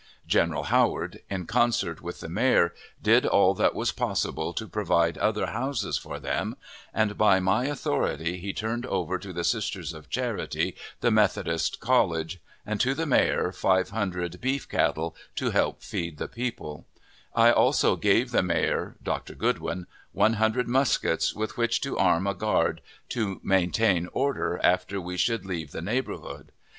[0.25, 5.45] General Howard, in concert with the mayor, did all that was possible to provide other
[5.51, 6.55] houses for them;
[6.91, 12.41] and by my authority he turned over to the Sisters of Charity the Methodist College,
[12.65, 16.87] and to the mayor five hundred beef cattle; to help feed the people;
[17.35, 19.35] I also gave the mayor (Dr.
[19.35, 25.15] Goodwin) one hundred muskets, with which to arm a guard to maintain order after we
[25.17, 26.51] should leave the neighborhood.